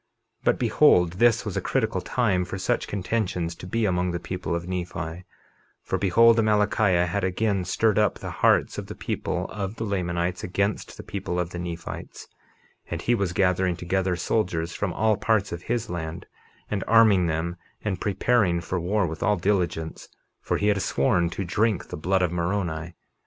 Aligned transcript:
51:9 0.39 0.43
But 0.45 0.57
behold, 0.57 1.11
this 1.13 1.45
was 1.45 1.55
a 1.55 1.61
critical 1.61 2.01
time 2.01 2.43
for 2.43 2.57
such 2.57 2.87
contentions 2.87 3.53
to 3.53 3.67
be 3.67 3.85
among 3.85 4.09
the 4.09 4.19
people 4.19 4.55
of 4.55 4.67
Nephi; 4.67 5.25
for 5.83 5.97
behold, 5.99 6.39
Amalickiah 6.39 7.05
had 7.05 7.23
again 7.23 7.63
stirred 7.63 7.99
up 7.99 8.17
the 8.17 8.31
hearts 8.41 8.79
of 8.79 8.87
the 8.87 8.95
people 8.95 9.45
of 9.51 9.75
the 9.75 9.83
Lamanites 9.83 10.43
against 10.43 10.97
the 10.97 11.03
people 11.03 11.39
of 11.39 11.51
the 11.51 11.59
Nephites, 11.59 12.27
and 12.89 13.03
he 13.03 13.13
was 13.13 13.31
gathering 13.31 13.75
together 13.75 14.15
soldiers 14.15 14.73
from 14.73 14.91
all 14.91 15.17
parts 15.17 15.51
of 15.51 15.61
his 15.61 15.87
land, 15.87 16.25
and 16.71 16.83
arming 16.87 17.27
them, 17.27 17.57
and 17.85 18.01
preparing 18.01 18.59
for 18.59 18.79
war 18.79 19.05
with 19.05 19.21
all 19.21 19.37
diligence; 19.37 20.09
for 20.41 20.57
he 20.57 20.69
had 20.69 20.81
sworn 20.81 21.29
to 21.29 21.43
drink 21.45 21.89
the 21.89 21.95
blood 21.95 22.23
of 22.23 22.31
Moroni. 22.31 22.95